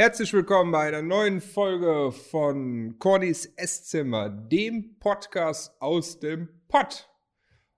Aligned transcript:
Herzlich 0.00 0.32
willkommen 0.32 0.72
bei 0.72 0.88
einer 0.88 1.02
neuen 1.02 1.42
Folge 1.42 2.10
von 2.10 2.98
Cornys 2.98 3.44
Esszimmer, 3.56 4.30
dem 4.30 4.98
Podcast 4.98 5.78
aus 5.78 6.18
dem 6.18 6.48
Pott. 6.68 7.10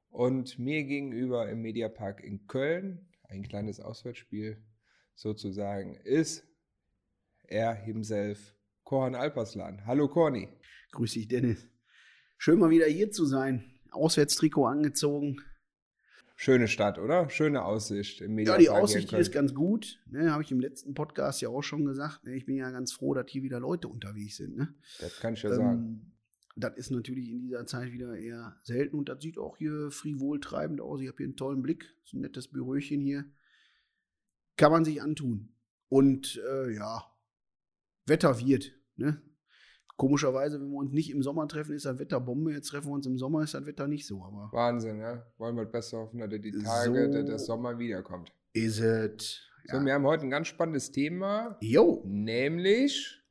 Und 0.09 0.57
mir 0.57 0.85
gegenüber 0.85 1.51
im 1.51 1.63
Mediapark 1.63 2.23
in 2.23 2.47
Köln, 2.47 3.09
ein 3.25 3.43
kleines 3.43 3.81
Auswärtsspiel 3.81 4.65
sozusagen, 5.17 5.97
ist 5.97 6.47
er 7.49 7.75
himself, 7.75 8.55
Korn 8.85 9.17
Alperslan. 9.17 9.85
Hallo 9.85 10.07
Corny. 10.07 10.49
Grüß 10.93 11.15
dich, 11.15 11.27
Dennis. 11.27 11.67
Schön 12.39 12.61
mal 12.61 12.71
wieder 12.71 12.87
hier 12.87 13.11
zu 13.11 13.27
sein. 13.27 13.65
Auswärtstrikot 13.91 14.67
angezogen. 14.67 15.39
Schöne 16.43 16.67
Stadt, 16.67 16.99
oder? 16.99 17.31
Schöne 17.31 17.65
Aussicht 17.65 18.21
im 18.21 18.35
Mediapark. 18.35 18.61
Ja, 18.61 18.75
die 18.75 18.83
Aussicht 18.83 19.11
hier 19.11 19.21
ist 19.21 19.31
ganz 19.31 19.55
gut. 19.55 20.01
Ne, 20.11 20.33
Habe 20.33 20.43
ich 20.43 20.51
im 20.51 20.59
letzten 20.59 20.93
Podcast 20.93 21.41
ja 21.41 21.49
auch 21.49 21.63
schon 21.63 21.85
gesagt. 21.85 22.25
Ne, 22.25 22.35
ich 22.35 22.47
bin 22.47 22.57
ja 22.57 22.69
ganz 22.73 22.93
froh, 22.93 23.15
dass 23.15 23.31
hier 23.31 23.45
wieder 23.45 23.61
Leute 23.61 23.87
unterwegs 23.87 24.39
sind. 24.39 24.57
Ne? 24.57 24.75
Das 24.99 25.21
kann 25.21 25.35
ich 25.35 25.43
ja 25.45 25.51
ähm, 25.51 25.57
sagen. 25.57 26.13
Das 26.57 26.77
ist 26.77 26.91
natürlich 26.91 27.31
in 27.31 27.43
dieser 27.43 27.65
Zeit 27.67 27.93
wieder 27.93 28.17
eher 28.17 28.57
selten 28.65 28.99
und 28.99 29.09
das 29.09 29.23
sieht 29.23 29.39
auch 29.39 29.57
hier 29.57 29.93
frivol 29.93 30.41
treibend 30.41 30.81
aus. 30.81 31.01
Ich 31.01 31.07
habe 31.07 31.19
hier 31.19 31.27
einen 31.27 31.37
tollen 31.37 31.63
Blick. 31.63 31.95
So 32.03 32.17
ein 32.17 32.23
nettes 32.23 32.49
Büröchen 32.49 33.01
hier. 33.01 33.25
Kann 34.57 34.73
man 34.73 34.85
sich 34.85 35.01
antun. 35.01 35.55
Und 35.89 36.43
äh, 36.51 36.75
ja, 36.75 37.05
Wetter 38.05 38.41
wird. 38.41 38.73
Ne? 38.97 39.23
Komischerweise, 40.03 40.61
wenn 40.61 40.73
wir 40.73 40.79
uns 40.79 40.93
nicht 40.93 41.11
im 41.13 41.23
Sommer 41.23 41.47
treffen, 41.47 41.77
ist 41.77 41.87
das 41.87 41.97
Wetter 41.97 42.19
Bombe. 42.19 42.53
Jetzt 42.53 42.71
treffen 42.71 42.89
wir 42.89 42.95
uns 42.95 43.07
im 43.07 43.19
Sommer, 43.19 43.45
ist 43.45 43.55
das 43.55 43.67
Wetter 43.67 43.87
nicht 43.87 44.05
so. 44.05 44.21
Aber 44.25 44.51
Wahnsinn, 44.51 44.99
ja. 44.99 45.25
Wollen 45.39 45.55
wir 45.55 45.65
besser 45.65 45.99
hoffen, 45.99 46.19
dass 46.19 46.29
die 46.29 46.51
Tage, 46.51 47.07
so 47.07 47.13
dass 47.13 47.25
der 47.25 47.39
Sommer 47.39 47.79
wiederkommt. 47.79 48.33
Es. 48.53 48.81
Ja. 48.81 49.09
So, 49.79 49.87
wir 49.87 49.95
haben 49.95 50.05
heute 50.05 50.25
ein 50.25 50.31
ganz 50.31 50.49
spannendes 50.49 50.91
Thema. 50.91 51.57
Jo. 51.61 52.03
Nämlich 52.05 53.23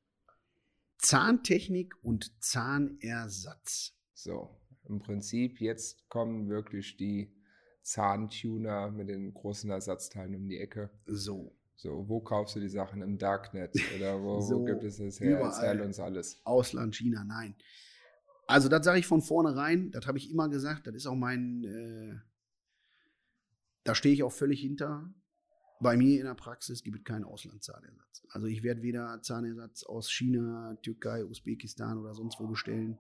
Zahntechnik 0.97 1.93
und 2.03 2.41
Zahnersatz. 2.41 3.93
So, 4.13 4.55
im 4.87 4.99
Prinzip 4.99 5.59
jetzt 5.59 6.07
kommen 6.07 6.47
wirklich 6.47 6.95
die 6.95 7.35
Zahntuner 7.81 8.91
mit 8.91 9.09
den 9.09 9.33
großen 9.33 9.69
Ersatzteilen 9.69 10.35
um 10.35 10.47
die 10.47 10.59
Ecke. 10.59 10.89
So. 11.05 11.53
So, 11.81 12.07
wo 12.07 12.19
kaufst 12.19 12.55
du 12.55 12.59
die 12.59 12.69
Sachen 12.69 13.01
im 13.01 13.17
Darknet? 13.17 13.73
Oder 13.95 14.21
wo, 14.21 14.39
so, 14.39 14.59
wo 14.59 14.65
gibt 14.65 14.83
es 14.83 14.97
das 14.97 15.19
her? 15.19 15.39
Erzähl 15.39 15.81
uns 15.81 15.99
alles. 15.99 16.39
Ausland, 16.43 16.95
China, 16.95 17.23
nein. 17.23 17.55
Also, 18.45 18.69
das 18.69 18.85
sage 18.85 18.99
ich 18.99 19.07
von 19.07 19.23
vornherein, 19.23 19.89
das 19.89 20.05
habe 20.05 20.19
ich 20.19 20.29
immer 20.29 20.47
gesagt, 20.47 20.85
das 20.85 20.93
ist 20.93 21.07
auch 21.07 21.15
mein, 21.15 21.63
äh, 21.63 22.19
da 23.83 23.95
stehe 23.95 24.13
ich 24.13 24.21
auch 24.21 24.31
völlig 24.31 24.61
hinter. 24.61 25.11
Bei 25.79 25.97
mir 25.97 26.19
in 26.19 26.27
der 26.27 26.35
Praxis 26.35 26.83
gibt 26.83 26.99
es 26.99 27.03
keinen 27.03 27.23
Auslandszahnersatz. 27.23 28.27
Also 28.29 28.45
ich 28.45 28.61
werde 28.61 28.83
weder 28.83 29.19
Zahnersatz 29.23 29.81
aus 29.81 30.11
China, 30.11 30.77
Türkei, 30.83 31.25
Usbekistan 31.25 31.97
oder 31.97 32.13
sonst 32.13 32.39
wo 32.39 32.45
bestellen. 32.45 32.99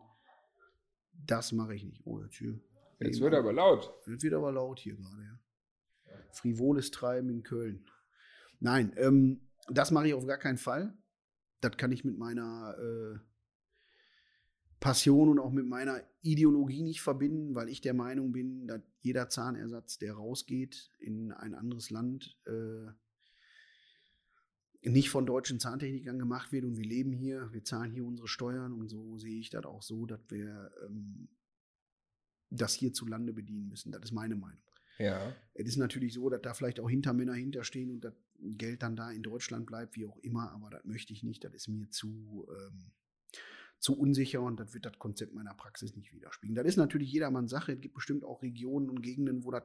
Das 1.13 1.51
mache 1.51 1.75
ich 1.75 1.83
nicht. 1.83 2.01
Oh, 2.03 2.19
jetzt 2.23 2.37
hier. 2.37 2.59
Jetzt 2.99 3.21
wird 3.21 3.35
aber 3.35 3.53
laut. 3.53 3.93
Jetzt 4.07 4.23
wird 4.23 4.33
aber 4.33 4.51
laut 4.51 4.79
hier 4.79 4.95
gerade, 4.95 5.21
ja. 5.21 5.39
Frivoles 6.31 6.89
Treiben 6.89 7.29
in 7.29 7.43
Köln. 7.43 7.85
Nein, 8.61 8.93
ähm, 8.95 9.41
das 9.69 9.91
mache 9.91 10.07
ich 10.07 10.13
auf 10.13 10.25
gar 10.25 10.37
keinen 10.37 10.57
Fall. 10.57 10.97
Das 11.59 11.77
kann 11.77 11.91
ich 11.91 12.05
mit 12.05 12.17
meiner 12.17 12.75
äh, 12.77 13.19
Passion 14.79 15.29
und 15.29 15.39
auch 15.39 15.51
mit 15.51 15.65
meiner 15.65 16.01
Ideologie 16.21 16.83
nicht 16.83 17.01
verbinden, 17.01 17.55
weil 17.55 17.69
ich 17.69 17.81
der 17.81 17.93
Meinung 17.93 18.31
bin, 18.31 18.67
dass 18.67 18.81
jeder 19.01 19.29
Zahnersatz, 19.29 19.97
der 19.97 20.13
rausgeht 20.13 20.91
in 20.99 21.31
ein 21.31 21.55
anderes 21.55 21.89
Land, 21.89 22.37
äh, 22.45 22.91
nicht 24.89 25.09
von 25.09 25.25
deutschen 25.25 25.59
Zahntechnikern 25.59 26.17
gemacht 26.17 26.51
wird 26.51 26.65
und 26.65 26.77
wir 26.77 26.85
leben 26.85 27.13
hier, 27.13 27.51
wir 27.51 27.63
zahlen 27.63 27.91
hier 27.91 28.05
unsere 28.05 28.27
Steuern 28.27 28.73
und 28.73 28.89
so 28.89 29.17
sehe 29.17 29.39
ich 29.39 29.49
das 29.49 29.65
auch 29.65 29.81
so, 29.81 30.05
dass 30.05 30.21
wir 30.29 30.71
ähm, 30.85 31.29
das 32.49 32.73
hierzulande 32.73 33.33
bedienen 33.33 33.67
müssen. 33.67 33.91
Das 33.91 34.01
ist 34.03 34.11
meine 34.11 34.35
Meinung. 34.35 34.63
Ja. 34.97 35.35
Es 35.53 35.67
ist 35.67 35.77
natürlich 35.77 36.13
so, 36.13 36.29
dass 36.29 36.41
da 36.41 36.53
vielleicht 36.53 36.79
auch 36.79 36.89
Hintermänner 36.89 37.33
hinterstehen 37.33 37.91
und 37.91 38.01
das 38.03 38.13
Geld 38.41 38.83
dann 38.83 38.95
da 38.95 39.11
in 39.11 39.23
Deutschland 39.23 39.65
bleibt, 39.65 39.95
wie 39.95 40.05
auch 40.05 40.17
immer, 40.17 40.51
aber 40.51 40.69
das 40.69 40.83
möchte 40.85 41.13
ich 41.13 41.23
nicht. 41.23 41.43
Das 41.43 41.53
ist 41.53 41.67
mir 41.67 41.89
zu, 41.89 42.47
ähm, 42.49 42.91
zu 43.79 43.97
unsicher 43.97 44.41
und 44.41 44.59
das 44.59 44.73
wird 44.73 44.85
das 44.85 44.97
Konzept 44.99 45.33
meiner 45.33 45.53
Praxis 45.53 45.95
nicht 45.95 46.13
widerspiegeln. 46.13 46.55
Das 46.55 46.65
ist 46.65 46.77
natürlich 46.77 47.11
jedermanns 47.11 47.51
Sache. 47.51 47.73
Es 47.73 47.81
gibt 47.81 47.95
bestimmt 47.95 48.23
auch 48.23 48.41
Regionen 48.41 48.89
und 48.89 49.01
Gegenden, 49.01 49.43
wo 49.43 49.51
das 49.51 49.63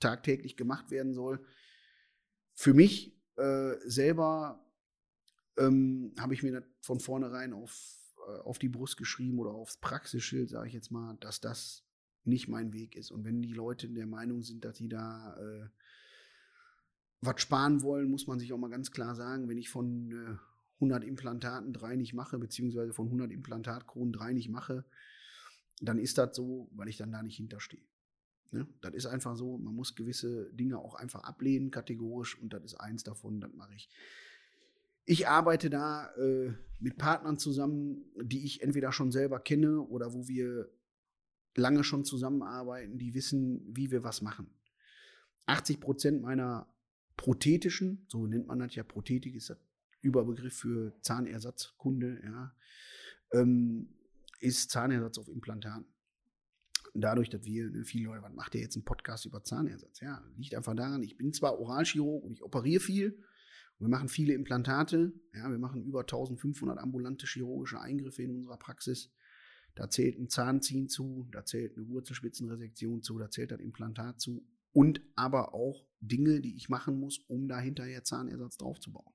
tagtäglich 0.00 0.56
gemacht 0.56 0.90
werden 0.90 1.14
soll. 1.14 1.44
Für 2.54 2.74
mich 2.74 3.18
äh, 3.36 3.74
selber 3.84 4.64
ähm, 5.56 6.14
habe 6.18 6.34
ich 6.34 6.42
mir 6.42 6.52
das 6.52 6.64
von 6.82 7.00
vornherein 7.00 7.52
auf, 7.52 8.14
äh, 8.28 8.40
auf 8.40 8.58
die 8.58 8.68
Brust 8.68 8.96
geschrieben 8.96 9.38
oder 9.38 9.50
aufs 9.50 9.78
Praxisschild, 9.78 10.50
sage 10.50 10.68
ich 10.68 10.74
jetzt 10.74 10.90
mal, 10.90 11.16
dass 11.20 11.40
das 11.40 11.84
nicht 12.24 12.48
mein 12.48 12.72
Weg 12.72 12.96
ist. 12.96 13.10
Und 13.10 13.24
wenn 13.24 13.42
die 13.42 13.52
Leute 13.52 13.88
der 13.88 14.06
Meinung 14.06 14.42
sind, 14.42 14.64
dass 14.64 14.76
sie 14.76 14.88
da 14.88 15.36
äh, 15.36 15.68
was 17.26 17.40
sparen 17.40 17.82
wollen, 17.82 18.10
muss 18.10 18.26
man 18.26 18.38
sich 18.38 18.52
auch 18.52 18.58
mal 18.58 18.70
ganz 18.70 18.90
klar 18.90 19.14
sagen, 19.14 19.48
wenn 19.48 19.58
ich 19.58 19.70
von 19.70 20.10
äh, 20.10 20.36
100 20.76 21.04
Implantaten 21.04 21.72
drei 21.72 21.96
nicht 21.96 22.14
mache, 22.14 22.38
beziehungsweise 22.38 22.92
von 22.92 23.06
100 23.06 23.30
Implantatkronen 23.30 24.12
drei 24.12 24.32
nicht 24.32 24.48
mache, 24.48 24.84
dann 25.80 25.98
ist 25.98 26.18
das 26.18 26.36
so, 26.36 26.68
weil 26.72 26.88
ich 26.88 26.96
dann 26.96 27.12
da 27.12 27.22
nicht 27.22 27.36
hinterstehe. 27.36 27.84
Ne? 28.50 28.66
Das 28.80 28.94
ist 28.94 29.06
einfach 29.06 29.36
so, 29.36 29.58
man 29.58 29.74
muss 29.74 29.94
gewisse 29.94 30.52
Dinge 30.52 30.78
auch 30.78 30.94
einfach 30.94 31.24
ablehnen, 31.24 31.70
kategorisch, 31.70 32.40
und 32.40 32.52
das 32.52 32.64
ist 32.64 32.74
eins 32.74 33.02
davon, 33.02 33.40
das 33.40 33.52
mache 33.52 33.74
ich. 33.74 33.88
Ich 35.06 35.28
arbeite 35.28 35.68
da 35.68 36.10
äh, 36.14 36.52
mit 36.78 36.96
Partnern 36.96 37.38
zusammen, 37.38 38.04
die 38.22 38.44
ich 38.44 38.62
entweder 38.62 38.92
schon 38.92 39.12
selber 39.12 39.38
kenne 39.38 39.80
oder 39.82 40.14
wo 40.14 40.28
wir 40.28 40.70
lange 41.56 41.84
schon 41.84 42.04
zusammenarbeiten, 42.04 42.98
die 42.98 43.14
wissen, 43.14 43.62
wie 43.76 43.90
wir 43.90 44.02
was 44.02 44.22
machen. 44.22 44.48
80 45.46 45.80
Prozent 45.80 46.22
meiner 46.22 46.66
prothetischen, 47.16 48.04
so 48.08 48.26
nennt 48.26 48.46
man 48.46 48.58
das 48.58 48.74
ja, 48.74 48.82
Prothetik 48.82 49.34
ist 49.34 49.50
der 49.50 49.58
Überbegriff 50.00 50.56
für 50.56 50.92
Zahnersatzkunde, 51.00 52.20
ja, 52.22 52.54
ähm, 53.32 53.88
ist 54.40 54.70
Zahnersatz 54.70 55.18
auf 55.18 55.28
Implantaten. 55.28 55.86
Dadurch, 56.92 57.30
dass 57.30 57.44
wir, 57.44 57.70
ne, 57.70 57.84
viele 57.84 58.04
Leute, 58.06 58.22
was 58.22 58.34
macht 58.34 58.54
ihr 58.54 58.60
jetzt 58.60 58.76
einen 58.76 58.84
Podcast 58.84 59.26
über 59.26 59.42
Zahnersatz? 59.42 60.00
Ja, 60.00 60.22
liegt 60.36 60.54
einfach 60.54 60.76
daran, 60.76 61.02
ich 61.02 61.16
bin 61.16 61.32
zwar 61.32 61.58
Oralchirurg 61.58 62.24
und 62.24 62.32
ich 62.32 62.42
operiere 62.42 62.80
viel, 62.80 63.18
wir 63.78 63.88
machen 63.88 64.08
viele 64.08 64.34
Implantate, 64.34 65.12
ja, 65.34 65.50
wir 65.50 65.58
machen 65.58 65.82
über 65.82 66.00
1500 66.00 66.78
ambulante 66.78 67.26
chirurgische 67.26 67.80
Eingriffe 67.80 68.22
in 68.22 68.30
unserer 68.30 68.56
Praxis. 68.56 69.10
Da 69.74 69.90
zählt 69.90 70.18
ein 70.18 70.28
Zahnziehen 70.28 70.88
zu, 70.88 71.28
da 71.32 71.44
zählt 71.44 71.76
eine 71.76 71.88
Wurzelspitzenresektion 71.88 73.02
zu, 73.02 73.18
da 73.18 73.28
zählt 73.30 73.50
das 73.50 73.60
Implantat 73.60 74.20
zu 74.20 74.46
und 74.74 75.00
aber 75.16 75.54
auch 75.54 75.86
Dinge, 76.00 76.42
die 76.42 76.54
ich 76.56 76.68
machen 76.68 77.00
muss, 77.00 77.18
um 77.18 77.48
da 77.48 77.58
hinterher 77.58 78.04
Zahnersatz 78.04 78.58
draufzubauen. 78.58 79.14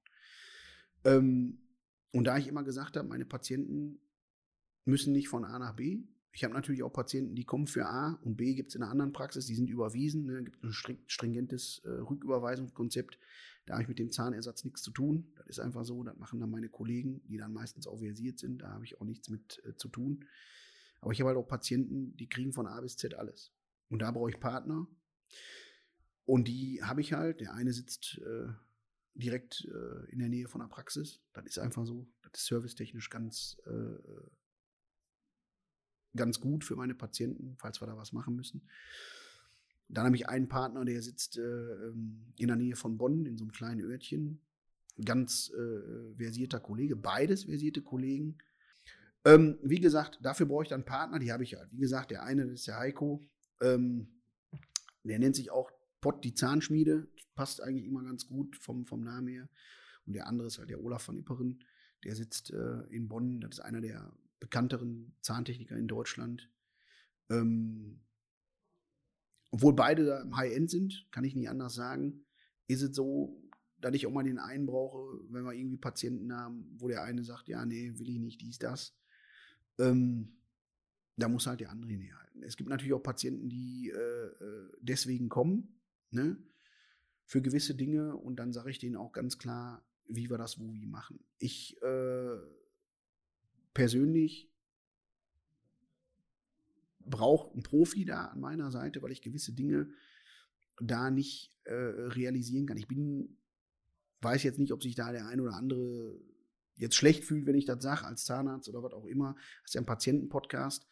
Ähm, 1.04 1.60
und 2.12 2.24
da 2.24 2.38
ich 2.38 2.48
immer 2.48 2.64
gesagt 2.64 2.98
habe, 2.98 3.08
meine 3.08 3.26
Patienten 3.26 4.00
müssen 4.86 5.14
nicht 5.14 5.28
von 5.28 5.46
A 5.46 5.60
nach 5.60 5.76
B. 5.76 6.00
Ich 6.32 6.44
habe 6.44 6.54
natürlich 6.54 6.82
auch 6.82 6.94
Patienten, 6.94 7.36
die 7.36 7.44
kommen 7.44 7.68
für 7.68 7.86
A 7.86 8.14
und 8.24 8.38
B 8.38 8.56
gibt 8.56 8.70
es 8.70 8.76
in 8.76 8.82
einer 8.82 8.92
anderen 8.92 9.14
Praxis, 9.14 9.46
die 9.46 9.56
sind 9.56 9.70
überwiesen, 9.70 10.26
ne, 10.26 10.44
gibt 10.44 10.64
ein 10.64 10.72
stringentes 10.72 11.82
äh, 11.84 11.90
Rücküberweisungskonzept. 11.90 13.20
Da 13.66 13.74
habe 13.74 13.84
ich 13.84 13.90
mit 13.90 14.00
dem 14.00 14.12
Zahnersatz 14.12 14.64
nichts 14.64 14.82
zu 14.82 14.92
tun. 14.92 15.32
Das 15.36 15.48
ist 15.48 15.60
einfach 15.60 15.84
so, 15.84 16.04
das 16.04 16.18
machen 16.18 16.40
dann 16.40 16.50
meine 16.50 16.70
Kollegen, 16.70 17.22
die 17.28 17.38
dann 17.38 17.54
meistens 17.54 17.86
auch 17.86 18.00
versiert 18.00 18.40
sind. 18.40 18.62
Da 18.62 18.70
habe 18.72 18.86
ich 18.86 19.00
auch 19.00 19.06
nichts 19.06 19.30
mit 19.30 19.62
äh, 19.66 19.76
zu 19.76 19.90
tun. 19.90 20.26
Aber 21.02 21.12
ich 21.12 21.20
habe 21.20 21.30
halt 21.30 21.38
auch 21.38 21.48
Patienten, 21.48 22.16
die 22.18 22.28
kriegen 22.28 22.54
von 22.54 22.66
A 22.66 22.80
bis 22.82 22.98
Z 22.98 23.14
alles. 23.16 23.52
Und 23.90 24.02
da 24.02 24.12
brauche 24.12 24.30
ich 24.30 24.40
Partner, 24.40 24.88
und 26.26 26.48
die 26.48 26.84
habe 26.84 27.02
ich 27.02 27.14
halt. 27.14 27.42
Der 27.42 27.54
eine 27.54 27.74
sitzt 27.74 28.20
äh, 28.20 28.50
direkt 29.16 29.66
äh, 29.66 30.12
in 30.12 30.20
der 30.20 30.30
Nähe 30.30 30.48
von 30.48 30.62
der 30.62 30.68
Praxis. 30.68 31.22
Das 31.34 31.46
ist 31.46 31.60
einfach 31.60 31.86
so. 31.86 32.08
Das 32.22 32.42
ist 32.42 32.48
servicetechnisch 32.48 33.10
ganz, 33.10 33.58
äh, 33.66 33.98
ganz 36.16 36.40
gut 36.40 36.64
für 36.64 36.76
meine 36.76 36.96
Patienten, 36.96 37.56
falls 37.58 37.82
wir 37.82 37.88
da 37.88 37.98
was 37.98 38.14
machen 38.14 38.36
müssen. 38.36 38.68
Dann 39.88 40.06
habe 40.06 40.16
ich 40.16 40.30
einen 40.30 40.48
Partner, 40.48 40.86
der 40.86 41.02
sitzt 41.02 41.38
äh, 41.38 41.42
ähm, 41.42 42.32
in 42.38 42.48
der 42.48 42.58
Nähe 42.58 42.76
von 42.76 42.98
Bonn, 42.98 43.26
in 43.26 43.38
so 43.38 43.46
einem 43.46 43.52
kleinen 43.52 43.82
Örtchen. 43.82 44.42
Ganz 45.04 45.50
äh, 45.50 46.16
versierter 46.16 46.60
Kollege, 46.60 46.96
beides 46.96 47.46
versierte 47.46 47.82
Kollegen. 47.82 48.38
Ähm, 49.26 49.58
wie 49.64 49.80
gesagt, 49.80 50.20
dafür 50.22 50.46
brauche 50.46 50.64
ich 50.64 50.70
dann 50.70 50.86
Partner, 50.86 51.20
die 51.20 51.32
habe 51.32 51.44
ich 51.44 51.56
halt. 51.56 51.72
Wie 51.72 51.80
gesagt, 51.80 52.12
der 52.12 52.24
eine 52.24 52.44
ist 52.44 52.68
der 52.68 52.78
Heiko. 52.78 53.28
Ähm, 53.62 54.19
der 55.04 55.20
nennt 55.20 55.36
sich 55.36 55.52
auch 55.52 55.72
Pott 56.02 56.24
die 56.24 56.34
Zahnschmiede, 56.34 57.08
passt 57.36 57.62
eigentlich 57.62 57.86
immer 57.86 58.04
ganz 58.04 58.28
gut 58.28 58.56
vom, 58.56 58.86
vom 58.86 59.02
Namen 59.02 59.28
her. 59.28 59.50
Und 60.06 60.14
der 60.14 60.28
andere 60.28 60.48
ist 60.48 60.58
halt 60.58 60.70
der 60.70 60.84
Olaf 60.84 61.04
von 61.04 61.18
Ipperen, 61.18 61.64
der 62.04 62.16
sitzt 62.16 62.52
äh, 62.52 62.82
in 62.90 63.08
Bonn, 63.08 63.42
das 63.42 63.56
ist 63.56 63.60
einer 63.60 63.82
der 63.82 64.12
bekannteren 64.40 65.16
Zahntechniker 65.22 65.78
in 65.78 65.88
Deutschland. 65.88 66.50
Ähm, 67.30 68.02
obwohl 69.52 69.74
beide 69.74 70.06
da 70.06 70.22
im 70.22 70.36
High-End 70.36 70.70
sind, 70.70 71.08
kann 71.12 71.24
ich 71.24 71.36
nicht 71.36 71.50
anders 71.50 71.74
sagen, 71.74 72.26
ist 72.68 72.82
es 72.82 72.96
so, 72.96 73.42
dass 73.78 73.94
ich 73.96 74.06
auch 74.06 74.12
mal 74.12 74.24
den 74.24 74.40
einen 74.40 74.66
brauche, 74.66 75.20
wenn 75.30 75.44
wir 75.44 75.54
irgendwie 75.54 75.78
Patienten 75.78 76.34
haben, 76.34 76.76
wo 76.78 76.88
der 76.88 77.04
eine 77.04 77.24
sagt, 77.24 77.48
ja, 77.48 77.66
nee, 77.66 77.94
will 77.98 78.10
ich 78.10 78.20
nicht, 78.20 78.42
dies, 78.42 78.60
das. 78.60 78.96
Ähm, 79.80 80.38
da 81.16 81.28
muss 81.28 81.48
halt 81.48 81.62
der 81.62 81.72
andere 81.72 81.92
hinhalten. 81.92 82.29
Es 82.44 82.58
gibt 82.58 82.70
natürlich 82.70 82.94
auch 82.94 83.04
Patienten, 83.04 83.50
die 83.50 83.90
äh, 83.90 83.98
äh, 83.98 84.72
deswegen 84.82 85.30
kommen, 85.30 85.80
ne, 86.12 86.38
für 87.26 87.42
gewisse 87.42 87.76
Dinge 87.76 88.16
und 88.16 88.38
dann 88.38 88.54
sage 88.54 88.72
ich 88.72 88.80
denen 88.80 88.96
auch 88.96 89.12
ganz 89.12 89.38
klar, 89.38 89.86
wie 90.06 90.30
wir 90.30 90.38
das 90.38 90.60
wo 90.60 90.74
wie 90.74 90.88
machen. 90.88 91.20
Ich 91.38 91.82
äh, 91.82 92.38
persönlich 93.74 94.52
brauche 97.06 97.52
einen 97.54 97.64
Profi 97.64 98.06
da 98.06 98.26
an 98.26 98.40
meiner 98.40 98.72
Seite, 98.72 99.02
weil 99.02 99.12
ich 99.12 99.22
gewisse 99.22 99.54
Dinge 99.54 99.90
da 100.82 101.12
nicht 101.12 101.54
äh, 101.66 101.74
realisieren 101.74 102.66
kann. 102.66 102.78
Ich 102.78 102.88
bin, 102.88 103.38
weiß 104.22 104.44
jetzt 104.44 104.60
nicht, 104.60 104.74
ob 104.74 104.82
sich 104.82 104.96
da 104.96 105.12
der 105.12 105.28
ein 105.28 105.40
oder 105.40 105.54
andere 105.54 106.20
jetzt 106.78 106.96
schlecht 106.96 107.26
fühlt, 107.26 107.46
wenn 107.46 107.56
ich 107.56 107.66
das 107.66 107.84
sage, 107.84 108.06
als 108.06 108.26
Zahnarzt 108.26 108.70
oder 108.70 108.82
was 108.82 108.94
auch 108.94 109.06
immer. 109.06 109.36
Das 109.62 109.72
ist 109.72 109.74
ja 109.76 109.82
ein 109.82 109.86
Patientenpodcast. 109.86 110.88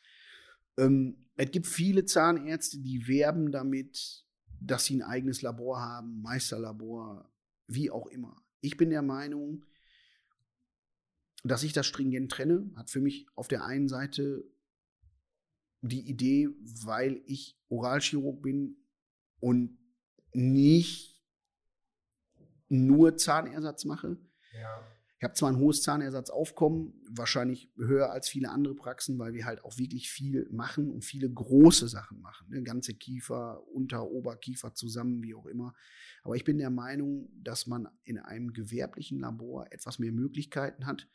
Ähm, 0.77 1.25
es 1.35 1.51
gibt 1.51 1.67
viele 1.67 2.05
Zahnärzte, 2.05 2.79
die 2.79 3.07
werben 3.07 3.51
damit, 3.51 4.25
dass 4.59 4.85
sie 4.85 4.97
ein 4.97 5.03
eigenes 5.03 5.41
Labor 5.41 5.79
haben, 5.79 6.21
Meisterlabor, 6.21 7.31
wie 7.67 7.91
auch 7.91 8.07
immer. 8.07 8.43
Ich 8.61 8.77
bin 8.77 8.89
der 8.89 9.03
Meinung, 9.03 9.65
dass 11.43 11.63
ich 11.63 11.73
das 11.73 11.85
stringent 11.85 12.31
trenne, 12.31 12.71
hat 12.75 12.89
für 12.89 13.01
mich 13.01 13.27
auf 13.35 13.47
der 13.47 13.63
einen 13.65 13.87
Seite 13.87 14.43
die 15.81 16.09
Idee, 16.09 16.49
weil 16.83 17.21
ich 17.25 17.59
Oralchirurg 17.69 18.41
bin 18.41 18.77
und 19.39 19.77
nicht 20.33 21.23
nur 22.67 23.17
Zahnersatz 23.17 23.85
mache. 23.85 24.17
Ja. 24.53 24.96
Ich 25.19 25.23
habe 25.23 25.33
zwar 25.33 25.49
ein 25.49 25.57
hohes 25.57 25.81
Zahnersatzaufkommen, 25.81 26.93
wahrscheinlich 27.09 27.71
höher 27.75 28.11
als 28.11 28.29
viele 28.29 28.51
andere 28.51 28.75
Praxen, 28.75 29.17
weil 29.17 29.33
wir 29.33 29.45
halt 29.45 29.63
auch 29.63 29.77
wirklich 29.79 30.11
viel 30.11 30.47
machen 30.51 30.91
und 30.91 31.03
viele 31.03 31.27
große 31.27 31.87
Sachen 31.87 32.21
machen. 32.21 32.49
Ne? 32.49 32.61
Ganze 32.61 32.93
Kiefer, 32.93 33.67
Unter-, 33.67 34.11
Oberkiefer 34.11 34.75
zusammen, 34.75 35.23
wie 35.23 35.33
auch 35.33 35.47
immer. 35.47 35.73
Aber 36.21 36.35
ich 36.35 36.43
bin 36.43 36.59
der 36.59 36.69
Meinung, 36.69 37.29
dass 37.41 37.65
man 37.65 37.87
in 38.03 38.19
einem 38.19 38.53
gewerblichen 38.53 39.19
Labor 39.19 39.65
etwas 39.71 39.97
mehr 39.97 40.11
Möglichkeiten 40.11 40.85
hat, 40.85 41.07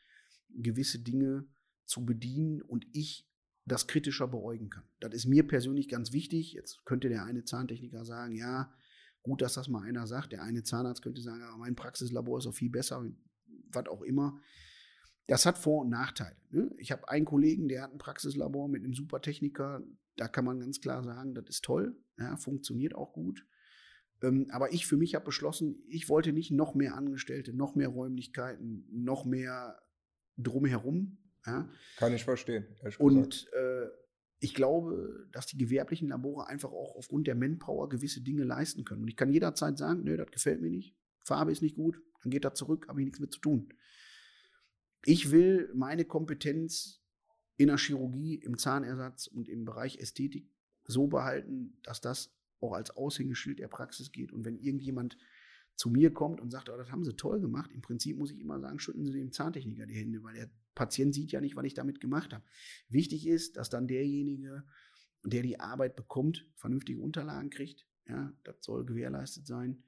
gewisse 0.49 0.99
Dinge 0.99 1.47
zu 1.85 2.05
bedienen 2.05 2.61
und 2.61 2.87
ich 2.93 3.29
das 3.67 3.87
kritischer 3.87 4.27
beäugen 4.27 4.71
kann. 4.71 4.85
Das 4.99 5.15
ist 5.15 5.27
mir 5.27 5.47
persönlich 5.47 5.89
ganz 5.89 6.13
wichtig. 6.13 6.55
Jetzt 6.55 6.85
könnte 6.85 7.09
der 7.09 7.25
eine 7.25 7.45
Zahntechniker 7.45 8.05
sagen, 8.05 8.35
ja, 8.35 8.75
gut, 9.23 9.43
dass 9.43 9.55
das 9.55 9.69
mal 9.69 9.85
einer 9.85 10.09
sagt. 10.09 10.33
Der 10.33 10.43
eine 10.43 10.65
Zahnarzt 10.65 11.03
könnte 11.03 11.23
sagen, 11.23 11.45
mein 11.59 11.77
Praxislabor 11.77 12.39
ist 12.39 12.47
auch 12.49 12.55
viel 12.55 12.71
besser, 12.71 13.07
was 13.75 13.87
auch 13.87 14.03
immer. 14.03 14.41
Das 15.27 15.47
hat 15.47 15.59
Vor- 15.59 15.83
und 15.83 15.91
Nachteile. 15.91 16.37
Ne? 16.51 16.71
Ich 16.79 16.93
habe 16.93 17.09
einen 17.09 17.25
Kollegen, 17.25 17.69
der 17.69 17.83
hat 17.83 17.93
ein 17.93 17.99
Praxislabor 17.99 18.69
mit 18.69 18.85
einem 18.85 18.95
Supertechniker. 18.95 19.83
Da 20.17 20.29
kann 20.29 20.45
man 20.45 20.61
ganz 20.61 20.81
klar 20.81 21.03
sagen, 21.05 21.35
das 21.35 21.45
ist 21.49 21.65
toll, 21.65 21.97
ja, 22.19 22.37
funktioniert 22.37 22.95
auch 22.95 23.13
gut. 23.13 23.47
Ähm, 24.23 24.49
aber 24.51 24.73
ich 24.73 24.87
für 24.87 24.97
mich 24.97 25.15
habe 25.15 25.25
beschlossen, 25.25 25.83
ich 25.89 26.09
wollte 26.09 26.33
nicht 26.33 26.51
noch 26.51 26.75
mehr 26.75 26.97
Angestellte, 26.97 27.55
noch 27.55 27.75
mehr 27.75 27.89
Räumlichkeiten, 27.89 28.87
noch 28.91 29.25
mehr 29.25 29.81
drumherum. 30.37 31.19
Ja. 31.47 31.69
Kann 31.97 32.15
ich 32.15 32.25
verstehen. 32.25 32.67
Und 32.99 33.49
äh, 33.53 33.89
ich 34.39 34.55
glaube, 34.55 35.29
dass 35.33 35.47
die 35.47 35.59
gewerblichen 35.59 36.09
Labore 36.09 36.47
einfach 36.49 36.71
auch 36.71 36.97
aufgrund 36.97 37.27
der 37.27 37.35
Manpower 37.35 37.89
gewisse 37.89 38.23
Dinge 38.23 38.45
leisten 38.45 38.85
können. 38.85 39.03
Und 39.03 39.09
ich 39.09 39.17
kann 39.17 39.31
jederzeit 39.31 39.79
sagen, 39.79 40.03
nö, 40.05 40.17
das 40.17 40.31
gefällt 40.31 40.61
mir 40.61 40.71
nicht, 40.71 40.97
Farbe 41.25 41.53
ist 41.53 41.63
nicht 41.63 41.77
gut, 41.77 42.01
dann 42.23 42.31
geht 42.31 42.45
er 42.45 42.55
zurück, 42.55 42.87
habe 42.89 43.01
ich 43.01 43.07
nichts 43.07 43.21
mit 43.21 43.33
zu 43.33 43.41
tun. 43.41 43.69
Ich 45.05 45.31
will 45.31 45.71
meine 45.75 46.05
Kompetenz 46.05 47.03
in 47.57 47.69
der 47.69 47.79
Chirurgie, 47.79 48.37
im 48.37 48.59
Zahnersatz 48.59 49.27
und 49.27 49.49
im 49.49 49.65
Bereich 49.65 49.99
Ästhetik 49.99 50.49
so 50.85 51.07
behalten, 51.07 51.79
dass 51.83 52.01
das 52.01 52.35
auch 52.61 52.73
als 52.73 52.91
Aushängeschild 52.91 53.59
der 53.59 53.69
Praxis 53.69 54.13
geht. 54.13 54.33
Und 54.33 54.45
wenn 54.45 54.59
irgendjemand 54.59 55.17
zu 55.75 55.91
mir 55.91 56.13
kommt 56.13 56.41
und 56.41 56.51
sagt, 56.51 56.69
oh, 56.69 56.77
das 56.77 56.91
haben 56.91 57.05
sie 57.05 57.17
toll 57.17 57.41
gemacht, 57.41 57.73
im 57.73 57.83
Prinzip 57.83 58.17
muss 58.17 58.31
ich 58.31 58.41
immer 58.41 58.61
sagen, 58.61 58.79
schütten 58.79 59.05
Sie 59.05 59.13
dem 59.13 59.33
Zahntechniker 59.33 59.87
die 59.87 59.95
Hände, 59.95 60.23
weil 60.23 60.35
der 60.35 60.51
Patient 60.75 61.15
sieht 61.15 61.33
ja 61.33 61.41
nicht, 61.41 61.57
was 61.57 61.65
ich 61.65 61.75
damit 61.75 62.01
gemacht 62.01 62.33
habe. 62.33 62.45
Wichtig 62.89 63.27
ist, 63.27 63.57
dass 63.57 63.71
dann 63.71 63.89
derjenige, 63.89 64.65
der 65.25 65.43
die 65.43 65.61
Arbeit 65.61 65.97
bekommt, 65.97 66.47
vernünftige 66.57 67.01
Unterlagen 67.01 67.51
kriegt. 67.51 67.87
Ja, 68.09 68.33
das 68.45 68.57
soll 68.61 68.85
gewährleistet 68.85 69.47
sein. 69.47 69.83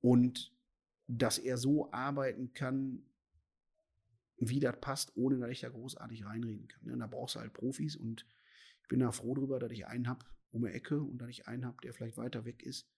Und 0.00 0.54
dass 1.06 1.38
er 1.38 1.56
so 1.56 1.92
arbeiten 1.92 2.52
kann, 2.52 3.02
wie 4.38 4.60
das 4.60 4.80
passt, 4.80 5.16
ohne 5.16 5.38
dass 5.38 5.50
ich 5.50 5.60
da 5.60 5.68
großartig 5.68 6.24
reinreden 6.24 6.68
kann. 6.68 6.82
Und 6.84 6.92
ne? 6.92 6.98
da 6.98 7.06
brauchst 7.06 7.34
du 7.34 7.40
halt 7.40 7.52
Profis 7.52 7.96
und 7.96 8.26
ich 8.82 8.88
bin 8.88 9.00
da 9.00 9.12
froh 9.12 9.34
drüber, 9.34 9.58
dass 9.58 9.70
ich 9.72 9.86
einen 9.86 10.08
habe 10.08 10.24
um 10.50 10.64
die 10.64 10.70
Ecke 10.70 11.00
und 11.00 11.18
dass 11.18 11.28
ich 11.28 11.46
einen 11.46 11.66
habe, 11.66 11.76
der 11.82 11.92
vielleicht 11.92 12.16
weiter 12.16 12.44
weg 12.44 12.62
ist. 12.62 12.88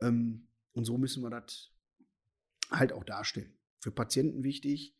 Ähm, 0.00 0.48
und 0.72 0.84
so 0.84 0.98
müssen 0.98 1.22
wir 1.22 1.30
das 1.30 1.72
halt 2.70 2.92
auch 2.92 3.04
darstellen. 3.04 3.52
Für 3.80 3.90
Patienten 3.90 4.44
wichtig, 4.44 4.94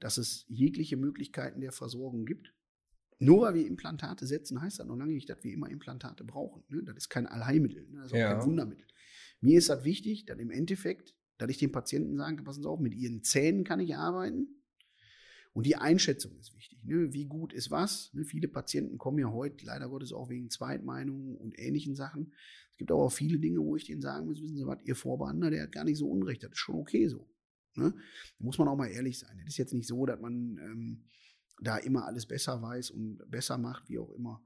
dass 0.00 0.18
es 0.18 0.44
jegliche 0.48 0.96
Möglichkeiten 0.96 1.60
der 1.60 1.72
Versorgung 1.72 2.26
gibt. 2.26 2.52
Nur 3.18 3.42
weil 3.42 3.54
wir 3.54 3.66
Implantate 3.66 4.26
setzen, 4.26 4.60
heißt 4.60 4.80
das 4.80 4.86
noch 4.86 4.96
lange 4.96 5.14
nicht, 5.14 5.30
dass 5.30 5.42
wir 5.44 5.52
immer 5.52 5.70
Implantate 5.70 6.24
brauchen. 6.24 6.64
Ne? 6.68 6.82
Das 6.82 6.96
ist 6.96 7.08
kein 7.08 7.26
Allheilmittel, 7.26 7.88
ne? 7.88 7.98
das 7.98 8.06
ist 8.06 8.12
auch 8.12 8.18
ja. 8.18 8.34
kein 8.34 8.44
Wundermittel. 8.44 8.86
Mir 9.40 9.58
ist 9.58 9.68
das 9.68 9.84
wichtig, 9.84 10.26
dass 10.26 10.38
im 10.38 10.50
Endeffekt, 10.50 11.14
dass 11.38 11.50
ich 11.50 11.58
den 11.58 11.72
Patienten 11.72 12.16
sagen 12.16 12.36
kann, 12.36 12.44
passen 12.44 12.62
Sie 12.62 12.68
auf, 12.68 12.80
mit 12.80 12.94
Ihren 12.94 13.22
Zähnen 13.22 13.64
kann 13.64 13.80
ich 13.80 13.96
arbeiten. 13.96 14.48
Und 15.52 15.66
die 15.66 15.76
Einschätzung 15.76 16.36
ist 16.38 16.54
wichtig. 16.56 16.84
Ne? 16.84 17.12
Wie 17.12 17.26
gut 17.26 17.52
ist 17.52 17.70
was? 17.70 18.12
Ne? 18.12 18.24
Viele 18.24 18.48
Patienten 18.48 18.98
kommen 18.98 19.18
ja 19.18 19.30
heute 19.30 19.64
leider 19.64 19.88
Gottes 19.88 20.12
auch 20.12 20.28
wegen 20.28 20.50
Zweitmeinungen 20.50 21.36
und 21.36 21.58
ähnlichen 21.58 21.94
Sachen. 21.94 22.32
Es 22.72 22.78
gibt 22.78 22.90
aber 22.90 23.04
auch 23.04 23.12
viele 23.12 23.38
Dinge, 23.38 23.60
wo 23.60 23.76
ich 23.76 23.84
denen 23.84 24.00
sagen 24.00 24.26
muss, 24.26 24.42
wissen 24.42 24.56
Sie 24.56 24.66
was, 24.66 24.82
Ihr 24.84 24.96
Vorbehandler, 24.96 25.50
der 25.50 25.62
hat 25.62 25.72
gar 25.72 25.84
nicht 25.84 25.96
so 25.96 26.08
Unrecht, 26.08 26.42
das 26.42 26.50
ist 26.50 26.58
schon 26.58 26.74
okay 26.74 27.06
so. 27.06 27.30
Ne? 27.76 27.92
Da 27.92 28.44
muss 28.44 28.58
man 28.58 28.66
auch 28.66 28.76
mal 28.76 28.88
ehrlich 28.88 29.20
sein. 29.20 29.38
Es 29.42 29.50
ist 29.50 29.58
jetzt 29.58 29.74
nicht 29.74 29.86
so, 29.86 30.04
dass 30.06 30.20
man 30.20 30.58
ähm, 30.58 31.04
da 31.60 31.76
immer 31.76 32.04
alles 32.06 32.26
besser 32.26 32.60
weiß 32.60 32.90
und 32.90 33.18
besser 33.30 33.56
macht, 33.56 33.88
wie 33.88 33.98
auch 33.98 34.10
immer. 34.10 34.42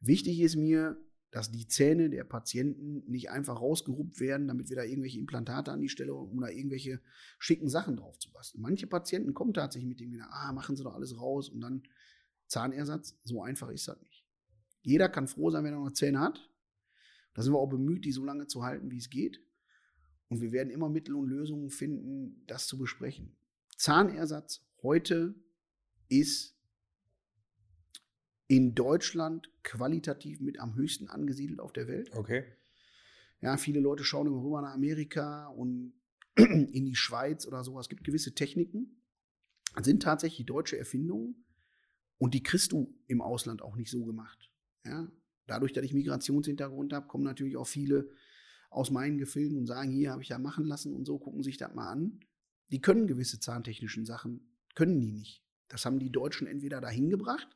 Wichtig 0.00 0.40
ist 0.40 0.54
mir, 0.54 0.96
dass 1.32 1.50
die 1.50 1.66
Zähne 1.66 2.10
der 2.10 2.24
Patienten 2.24 3.10
nicht 3.10 3.30
einfach 3.30 3.60
rausgeruppt 3.60 4.20
werden, 4.20 4.48
damit 4.48 4.68
wir 4.68 4.76
da 4.76 4.84
irgendwelche 4.84 5.18
Implantate 5.18 5.72
an 5.72 5.80
die 5.80 5.88
Stelle, 5.88 6.14
um 6.14 6.40
da 6.40 6.48
irgendwelche 6.48 7.00
schicken 7.38 7.70
Sachen 7.70 7.96
drauf 7.96 8.18
zu 8.18 8.30
basteln. 8.30 8.60
Manche 8.60 8.86
Patienten 8.86 9.32
kommen 9.32 9.54
tatsächlich 9.54 9.88
mit 9.88 9.98
dem 9.98 10.12
wieder, 10.12 10.28
ah, 10.30 10.52
machen 10.52 10.76
Sie 10.76 10.84
doch 10.84 10.94
alles 10.94 11.18
raus 11.18 11.48
und 11.48 11.62
dann 11.62 11.82
Zahnersatz. 12.48 13.18
So 13.24 13.42
einfach 13.42 13.70
ist 13.70 13.88
das 13.88 13.98
nicht. 14.02 14.26
Jeder 14.82 15.08
kann 15.08 15.26
froh 15.26 15.50
sein, 15.50 15.64
wenn 15.64 15.72
er 15.72 15.80
noch 15.80 15.92
Zähne 15.92 16.20
hat. 16.20 16.50
Da 17.32 17.42
sind 17.42 17.54
wir 17.54 17.58
auch 17.58 17.70
bemüht, 17.70 18.04
die 18.04 18.12
so 18.12 18.24
lange 18.24 18.46
zu 18.46 18.62
halten, 18.62 18.90
wie 18.90 18.98
es 18.98 19.08
geht. 19.08 19.40
Und 20.28 20.42
wir 20.42 20.52
werden 20.52 20.68
immer 20.68 20.90
Mittel 20.90 21.14
und 21.14 21.28
Lösungen 21.28 21.70
finden, 21.70 22.44
das 22.46 22.66
zu 22.66 22.76
besprechen. 22.76 23.34
Zahnersatz 23.78 24.66
heute 24.82 25.34
ist 26.10 26.58
in 28.52 28.74
Deutschland 28.74 29.48
qualitativ 29.62 30.40
mit 30.40 30.60
am 30.60 30.74
höchsten 30.74 31.08
angesiedelt 31.08 31.58
auf 31.58 31.72
der 31.72 31.88
Welt. 31.88 32.14
Okay. 32.14 32.44
Ja, 33.40 33.56
viele 33.56 33.80
Leute 33.80 34.04
schauen 34.04 34.26
immer 34.26 34.42
rüber 34.42 34.60
nach 34.60 34.74
Amerika 34.74 35.46
und 35.46 35.94
in 36.36 36.84
die 36.84 36.94
Schweiz 36.94 37.46
oder 37.46 37.64
so. 37.64 37.80
Es 37.80 37.88
gibt 37.88 38.04
gewisse 38.04 38.34
Techniken, 38.34 39.00
sind 39.80 40.02
tatsächlich 40.02 40.44
deutsche 40.44 40.76
Erfindungen 40.76 41.46
und 42.18 42.34
die 42.34 42.42
kriegst 42.42 42.72
du 42.72 42.94
im 43.06 43.22
Ausland 43.22 43.62
auch 43.62 43.74
nicht 43.74 43.90
so 43.90 44.04
gemacht. 44.04 44.50
Ja, 44.84 45.10
dadurch, 45.46 45.72
dass 45.72 45.86
ich 45.86 45.94
Migrationshintergrund 45.94 46.92
habe, 46.92 47.06
kommen 47.06 47.24
natürlich 47.24 47.56
auch 47.56 47.66
viele 47.66 48.10
aus 48.68 48.90
meinen 48.90 49.16
Gefilden 49.16 49.56
und 49.56 49.66
sagen, 49.66 49.90
hier 49.92 50.12
habe 50.12 50.22
ich 50.22 50.28
ja 50.28 50.38
machen 50.38 50.66
lassen 50.66 50.92
und 50.92 51.06
so, 51.06 51.18
gucken 51.18 51.42
sich 51.42 51.56
das 51.56 51.74
mal 51.74 51.90
an. 51.90 52.20
Die 52.70 52.82
können 52.82 53.06
gewisse 53.06 53.40
zahntechnischen 53.40 54.04
Sachen, 54.04 54.58
können 54.74 55.00
die 55.00 55.12
nicht. 55.12 55.42
Das 55.68 55.86
haben 55.86 55.98
die 55.98 56.12
Deutschen 56.12 56.46
entweder 56.46 56.82
dahin 56.82 57.08
gebracht 57.08 57.48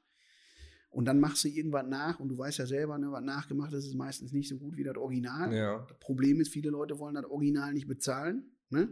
und 0.90 1.04
dann 1.04 1.20
machst 1.20 1.44
du 1.44 1.48
irgendwas 1.48 1.86
nach 1.86 2.20
und 2.20 2.28
du 2.28 2.38
weißt 2.38 2.58
ja 2.58 2.66
selber, 2.66 2.98
ne, 2.98 3.10
was 3.12 3.22
nachgemacht 3.22 3.72
ist, 3.72 3.86
ist 3.86 3.94
meistens 3.94 4.32
nicht 4.32 4.48
so 4.48 4.56
gut 4.56 4.76
wie 4.76 4.84
das 4.84 4.96
Original. 4.96 5.54
Ja. 5.54 5.86
Das 5.88 5.98
Problem 5.98 6.40
ist, 6.40 6.52
viele 6.52 6.70
Leute 6.70 6.98
wollen 6.98 7.14
das 7.14 7.26
Original 7.26 7.72
nicht 7.74 7.86
bezahlen. 7.86 8.56
Ne? 8.70 8.88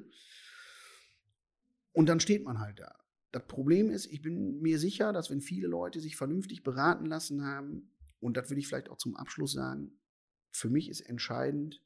Und 1.92 2.08
dann 2.08 2.20
steht 2.20 2.44
man 2.44 2.60
halt 2.60 2.80
da. 2.80 2.94
Das 3.32 3.46
Problem 3.46 3.90
ist, 3.90 4.06
ich 4.06 4.22
bin 4.22 4.60
mir 4.60 4.78
sicher, 4.78 5.12
dass 5.12 5.30
wenn 5.30 5.40
viele 5.40 5.66
Leute 5.66 6.00
sich 6.00 6.16
vernünftig 6.16 6.62
beraten 6.62 7.06
lassen 7.06 7.44
haben, 7.44 7.90
und 8.20 8.36
das 8.36 8.50
will 8.50 8.58
ich 8.58 8.68
vielleicht 8.68 8.90
auch 8.90 8.98
zum 8.98 9.16
Abschluss 9.16 9.52
sagen, 9.52 9.98
für 10.50 10.70
mich 10.70 10.88
ist 10.88 11.00
entscheidend, 11.00 11.82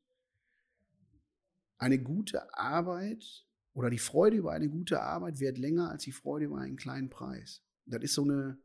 eine 1.79 1.99
gute 1.99 2.55
Arbeit 2.55 3.47
oder 3.73 3.89
die 3.89 3.99
Freude 3.99 4.37
über 4.37 4.53
eine 4.53 4.69
gute 4.69 5.01
Arbeit 5.01 5.41
wird 5.41 5.59
länger 5.59 5.91
als 5.91 6.03
die 6.03 6.13
Freude 6.13 6.47
über 6.47 6.59
einen 6.59 6.77
kleinen 6.77 7.09
Preis. 7.09 7.63
Das 7.87 8.03
ist 8.03 8.15
so 8.15 8.25
eine, 8.25 8.59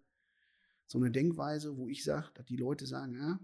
so 0.94 1.00
eine 1.00 1.10
Denkweise, 1.10 1.76
wo 1.76 1.90
ich 1.90 2.04
sage, 2.04 2.30
dass 2.36 2.46
die 2.46 2.56
Leute 2.56 2.86
sagen, 2.86 3.16
ja, 3.16 3.40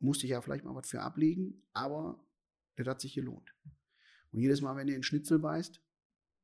musste 0.00 0.26
ich 0.26 0.32
ja 0.32 0.42
vielleicht 0.42 0.66
mal 0.66 0.74
was 0.74 0.86
für 0.86 1.00
ablegen, 1.00 1.62
aber 1.72 2.22
das 2.76 2.86
hat 2.86 3.00
sich 3.00 3.14
gelohnt. 3.14 3.54
Und 4.32 4.40
jedes 4.40 4.60
Mal, 4.60 4.76
wenn 4.76 4.88
er 4.88 4.96
in 4.96 5.02
Schnitzel 5.02 5.38
beißt, 5.38 5.80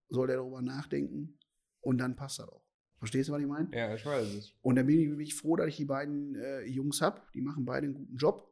soll 0.09 0.29
der 0.29 0.37
darüber 0.37 0.63
nachdenken 0.63 1.39
und 1.83 1.99
dann 1.99 2.17
passt 2.17 2.39
das 2.39 2.49
auch. 2.49 2.65
Verstehst 2.97 3.29
du, 3.29 3.35
was 3.35 3.43
ich 3.43 3.49
meine? 3.49 3.69
Ja, 3.77 3.95
ich 3.95 4.07
weiß 4.07 4.29
es. 4.29 4.55
Und 4.63 4.77
dann 4.77 4.87
bin 4.87 4.99
ich 4.99 5.11
wirklich 5.11 5.35
froh, 5.35 5.57
dass 5.57 5.69
ich 5.69 5.77
die 5.77 5.85
beiden 5.85 6.35
äh, 6.37 6.65
Jungs 6.65 7.03
habe. 7.03 7.21
Die 7.35 7.43
machen 7.43 7.67
beide 7.67 7.87
einen 7.87 7.95
guten 7.95 8.17
Job. 8.17 8.51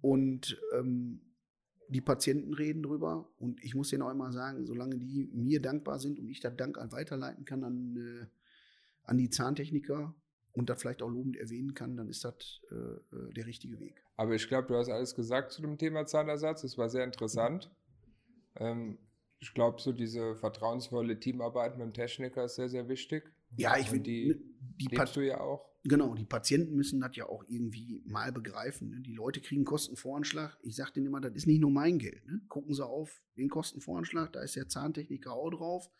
Und 0.00 0.58
ähm, 0.74 1.20
die 1.88 2.00
Patienten 2.00 2.54
reden 2.54 2.82
drüber. 2.82 3.30
Und 3.36 3.62
ich 3.62 3.74
muss 3.74 3.90
denen 3.90 4.02
auch 4.02 4.10
immer 4.10 4.32
sagen, 4.32 4.64
solange 4.64 4.96
die 4.96 5.30
mir 5.34 5.60
dankbar 5.60 5.98
sind 5.98 6.18
und 6.18 6.28
ich 6.30 6.40
das 6.40 6.56
Dank 6.56 6.78
weiterleiten 6.90 7.44
kann 7.44 7.64
an, 7.64 7.96
äh, 7.98 8.26
an 9.04 9.18
die 9.18 9.28
Zahntechniker 9.28 10.14
und 10.52 10.68
das 10.68 10.80
vielleicht 10.80 11.02
auch 11.02 11.08
lobend 11.08 11.36
erwähnen 11.36 11.74
kann, 11.74 11.96
dann 11.96 12.08
ist 12.08 12.24
das 12.24 12.60
äh, 12.70 12.74
äh 12.74 13.32
der 13.32 13.46
richtige 13.46 13.78
Weg. 13.80 14.02
Aber 14.16 14.34
ich 14.34 14.46
glaube, 14.48 14.68
du 14.68 14.76
hast 14.76 14.88
alles 14.88 15.14
gesagt 15.14 15.52
zu 15.52 15.62
dem 15.62 15.78
Thema 15.78 16.06
Zahnersatz. 16.06 16.62
Das 16.62 16.76
war 16.76 16.88
sehr 16.88 17.04
interessant. 17.04 17.70
Ähm, 18.56 18.98
ich 19.40 19.54
glaube, 19.54 19.80
so 19.80 19.92
diese 19.92 20.36
vertrauensvolle 20.36 21.18
Teamarbeit 21.18 21.76
mit 21.76 21.86
dem 21.86 21.92
Techniker 21.92 22.44
ist 22.44 22.54
sehr, 22.54 22.68
sehr 22.68 22.88
wichtig. 22.88 23.24
Ja, 23.56 23.76
ich 23.76 23.90
finde, 23.90 24.04
die, 24.04 24.36
die 24.80 24.86
du 24.86 25.20
ja 25.20 25.40
auch. 25.40 25.68
Genau, 25.84 26.14
die 26.14 26.24
Patienten 26.24 26.76
müssen 26.76 27.00
das 27.00 27.16
ja 27.16 27.26
auch 27.28 27.44
irgendwie 27.48 28.02
mal 28.06 28.30
begreifen. 28.30 28.90
Ne? 28.90 29.00
Die 29.00 29.14
Leute 29.14 29.40
kriegen 29.40 29.64
Kostenvoranschlag. 29.64 30.56
Ich 30.62 30.76
sage 30.76 30.92
denen 30.92 31.06
immer, 31.06 31.20
das 31.20 31.32
ist 31.32 31.46
nicht 31.46 31.60
nur 31.60 31.72
mein 31.72 31.98
Geld. 31.98 32.24
Ne? 32.24 32.40
Gucken 32.48 32.72
Sie 32.72 32.86
auf 32.86 33.20
den 33.36 33.48
Kostenvoranschlag, 33.48 34.32
da 34.32 34.42
ist 34.42 34.54
der 34.54 34.68
Zahntechniker 34.68 35.32
auch 35.32 35.50
drauf, 35.50 35.90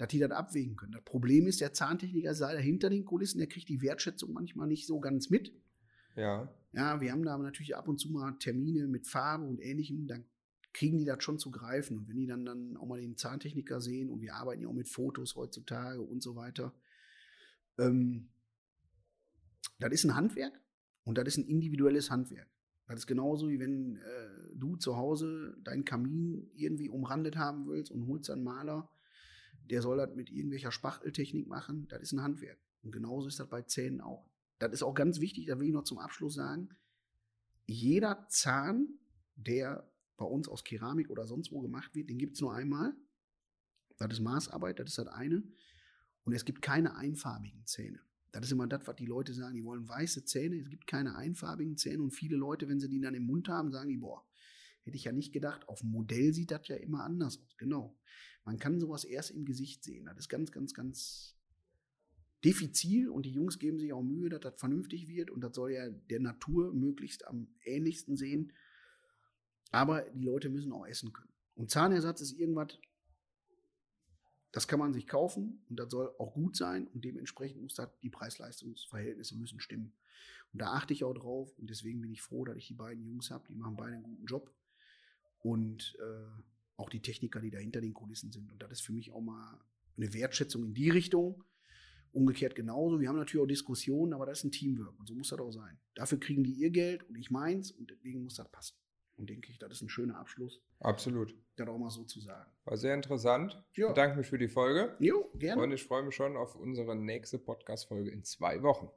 dass 0.00 0.08
die 0.08 0.18
das 0.18 0.30
abwägen 0.30 0.76
können. 0.76 0.92
Das 0.92 1.04
Problem 1.04 1.46
ist, 1.46 1.60
der 1.60 1.74
Zahntechniker 1.74 2.34
sei 2.34 2.54
da 2.54 2.58
hinter 2.58 2.88
den 2.88 3.04
Kulissen, 3.04 3.36
der 3.36 3.48
kriegt 3.48 3.68
die 3.68 3.82
Wertschätzung 3.82 4.32
manchmal 4.32 4.66
nicht 4.66 4.86
so 4.86 4.98
ganz 4.98 5.28
mit. 5.28 5.52
Ja. 6.16 6.48
Ja, 6.72 7.02
wir 7.02 7.12
haben 7.12 7.22
da 7.22 7.36
natürlich 7.36 7.76
ab 7.76 7.86
und 7.86 7.98
zu 7.98 8.10
mal 8.10 8.32
Termine 8.38 8.86
mit 8.86 9.06
Farbe 9.06 9.44
und 9.44 9.60
ähnlichem. 9.60 10.06
Dann 10.06 10.24
kriegen 10.72 10.96
die 10.96 11.04
das 11.04 11.22
schon 11.22 11.38
zu 11.38 11.50
greifen. 11.50 11.98
Und 11.98 12.08
wenn 12.08 12.16
die 12.16 12.26
dann, 12.26 12.46
dann 12.46 12.78
auch 12.78 12.86
mal 12.86 12.98
den 12.98 13.18
Zahntechniker 13.18 13.82
sehen 13.82 14.08
und 14.08 14.22
wir 14.22 14.34
arbeiten 14.36 14.62
ja 14.62 14.68
auch 14.68 14.72
mit 14.72 14.88
Fotos 14.88 15.36
heutzutage 15.36 16.00
und 16.00 16.22
so 16.22 16.34
weiter, 16.34 16.72
ähm, 17.78 18.30
das 19.80 19.92
ist 19.92 20.04
ein 20.04 20.14
Handwerk 20.14 20.58
und 21.04 21.18
das 21.18 21.28
ist 21.28 21.36
ein 21.36 21.44
individuelles 21.44 22.10
Handwerk. 22.10 22.48
Das 22.86 23.00
ist 23.00 23.06
genauso 23.06 23.50
wie 23.50 23.60
wenn 23.60 23.96
äh, 23.96 24.54
du 24.54 24.76
zu 24.76 24.96
Hause 24.96 25.58
deinen 25.62 25.84
Kamin 25.84 26.50
irgendwie 26.54 26.88
umrandet 26.88 27.36
haben 27.36 27.66
willst 27.66 27.90
und 27.90 28.06
holst 28.06 28.30
einen 28.30 28.44
Maler, 28.44 28.88
der 29.68 29.82
soll 29.82 29.96
das 29.98 30.14
mit 30.14 30.30
irgendwelcher 30.30 30.72
Spachteltechnik 30.72 31.46
machen. 31.46 31.86
Das 31.88 32.00
ist 32.02 32.12
ein 32.12 32.22
Handwerk. 32.22 32.58
Und 32.82 32.92
genauso 32.92 33.28
ist 33.28 33.38
das 33.38 33.48
bei 33.48 33.62
Zähnen 33.62 34.00
auch. 34.00 34.28
Das 34.58 34.72
ist 34.72 34.82
auch 34.82 34.94
ganz 34.94 35.20
wichtig, 35.20 35.46
da 35.46 35.58
will 35.58 35.68
ich 35.68 35.72
noch 35.72 35.84
zum 35.84 35.98
Abschluss 35.98 36.34
sagen. 36.34 36.68
Jeder 37.66 38.26
Zahn, 38.28 38.98
der 39.36 39.90
bei 40.16 40.24
uns 40.26 40.48
aus 40.48 40.64
Keramik 40.64 41.08
oder 41.08 41.26
sonst 41.26 41.50
wo 41.50 41.60
gemacht 41.60 41.94
wird, 41.94 42.10
den 42.10 42.18
gibt 42.18 42.34
es 42.34 42.40
nur 42.40 42.54
einmal. 42.54 42.94
Das 43.98 44.12
ist 44.12 44.20
Maßarbeit, 44.20 44.78
das 44.78 44.88
ist 44.88 44.98
das 44.98 45.06
eine. 45.06 45.42
Und 46.24 46.32
es 46.32 46.44
gibt 46.44 46.62
keine 46.62 46.96
einfarbigen 46.96 47.64
Zähne. 47.64 48.00
Das 48.32 48.44
ist 48.44 48.52
immer 48.52 48.66
das, 48.66 48.86
was 48.86 48.96
die 48.96 49.06
Leute 49.06 49.34
sagen. 49.34 49.54
Die 49.54 49.64
wollen 49.64 49.88
weiße 49.88 50.24
Zähne. 50.24 50.56
Es 50.56 50.68
gibt 50.68 50.86
keine 50.86 51.16
einfarbigen 51.16 51.76
Zähne. 51.76 52.02
Und 52.02 52.12
viele 52.12 52.36
Leute, 52.36 52.68
wenn 52.68 52.80
sie 52.80 52.88
die 52.88 53.00
dann 53.00 53.14
im 53.14 53.24
Mund 53.24 53.48
haben, 53.48 53.72
sagen 53.72 53.88
die, 53.88 53.96
boah, 53.96 54.24
hätte 54.82 54.96
ich 54.96 55.04
ja 55.04 55.12
nicht 55.12 55.32
gedacht. 55.32 55.68
Auf 55.68 55.80
dem 55.80 55.90
Modell 55.90 56.32
sieht 56.32 56.50
das 56.50 56.66
ja 56.68 56.76
immer 56.76 57.04
anders 57.04 57.38
aus. 57.38 57.56
Genau. 57.56 57.96
Man 58.44 58.58
kann 58.58 58.80
sowas 58.80 59.04
erst 59.04 59.30
im 59.30 59.44
Gesicht 59.44 59.84
sehen. 59.84 60.06
Das 60.06 60.18
ist 60.18 60.28
ganz, 60.28 60.52
ganz, 60.52 60.74
ganz 60.74 61.36
diffizil. 62.44 63.08
Und 63.08 63.26
die 63.26 63.32
Jungs 63.32 63.58
geben 63.58 63.78
sich 63.78 63.92
auch 63.92 64.02
Mühe, 64.02 64.28
dass 64.28 64.40
das 64.40 64.58
vernünftig 64.58 65.08
wird. 65.08 65.30
Und 65.30 65.42
das 65.42 65.54
soll 65.54 65.72
ja 65.72 65.88
der 65.88 66.20
Natur 66.20 66.72
möglichst 66.72 67.26
am 67.26 67.48
ähnlichsten 67.64 68.16
sehen. 68.16 68.52
Aber 69.70 70.02
die 70.02 70.24
Leute 70.24 70.48
müssen 70.48 70.72
auch 70.72 70.86
essen 70.86 71.12
können. 71.12 71.32
Und 71.54 71.70
Zahnersatz 71.70 72.20
ist 72.22 72.32
irgendwas, 72.32 72.78
das 74.52 74.66
kann 74.66 74.80
man 74.80 74.92
sich 74.92 75.06
kaufen 75.06 75.62
und 75.68 75.78
das 75.78 75.90
soll 75.90 76.12
auch 76.18 76.34
gut 76.34 76.56
sein 76.56 76.88
und 76.88 77.04
dementsprechend 77.04 77.62
muss 77.62 77.74
das, 77.74 77.88
die 78.02 78.10
Preis-Leistungs-Verhältnisse 78.10 79.36
müssen 79.36 79.60
stimmen. 79.60 79.92
Und 80.52 80.62
da 80.62 80.72
achte 80.72 80.92
ich 80.92 81.04
auch 81.04 81.14
drauf 81.14 81.56
und 81.58 81.70
deswegen 81.70 82.00
bin 82.00 82.10
ich 82.10 82.22
froh, 82.22 82.44
dass 82.44 82.56
ich 82.56 82.66
die 82.66 82.74
beiden 82.74 83.04
Jungs 83.04 83.30
habe, 83.30 83.46
die 83.48 83.54
machen 83.54 83.76
beide 83.76 83.92
einen 83.92 84.02
guten 84.02 84.26
Job 84.26 84.52
und 85.42 85.96
äh, 86.00 86.42
auch 86.76 86.90
die 86.90 87.02
Techniker, 87.02 87.40
die 87.40 87.50
da 87.50 87.58
hinter 87.58 87.80
den 87.80 87.94
Kulissen 87.94 88.32
sind. 88.32 88.50
Und 88.50 88.62
das 88.62 88.70
ist 88.70 88.80
für 88.80 88.92
mich 88.92 89.12
auch 89.12 89.20
mal 89.20 89.58
eine 89.96 90.12
Wertschätzung 90.14 90.64
in 90.64 90.74
die 90.74 90.90
Richtung. 90.90 91.44
Umgekehrt 92.12 92.56
genauso. 92.56 93.00
Wir 93.00 93.08
haben 93.08 93.18
natürlich 93.18 93.44
auch 93.44 93.48
Diskussionen, 93.48 94.14
aber 94.14 94.26
das 94.26 94.38
ist 94.38 94.44
ein 94.44 94.50
Teamwork 94.50 94.98
und 94.98 95.06
so 95.06 95.14
muss 95.14 95.28
das 95.28 95.38
auch 95.38 95.52
sein. 95.52 95.78
Dafür 95.94 96.18
kriegen 96.18 96.42
die 96.42 96.52
ihr 96.52 96.70
Geld 96.70 97.04
und 97.04 97.16
ich 97.16 97.30
meins 97.30 97.70
und 97.70 97.90
deswegen 97.90 98.24
muss 98.24 98.34
das 98.34 98.50
passen. 98.50 98.76
Und 99.16 99.28
denke 99.28 99.52
ich, 99.52 99.58
das 99.58 99.70
ist 99.72 99.82
ein 99.82 99.90
schöner 99.90 100.18
Abschluss. 100.18 100.60
Absolut. 100.80 101.36
Das 101.56 101.68
auch 101.68 101.78
mal 101.78 101.90
so 101.90 102.04
zu 102.04 102.20
sagen. 102.20 102.50
War 102.64 102.78
sehr 102.78 102.94
interessant. 102.94 103.62
Ich 103.74 103.86
bedanke 103.86 104.16
mich 104.16 104.26
für 104.26 104.38
die 104.38 104.48
Folge. 104.48 104.96
Jo, 104.98 105.30
gerne. 105.34 105.62
Und 105.62 105.72
ich 105.72 105.84
freue 105.84 106.02
mich 106.02 106.14
schon 106.14 106.38
auf 106.38 106.56
unsere 106.56 106.96
nächste 106.96 107.38
Podcast-Folge 107.38 108.10
in 108.10 108.24
zwei 108.24 108.62
Wochen. 108.62 108.88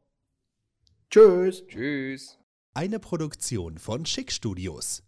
Tschüss. 1.09 1.67
Tschüss. 1.67 2.39
Eine 2.73 2.99
Produktion 2.99 3.77
von 3.77 4.05
Schick 4.05 4.31
Studios. 4.31 5.03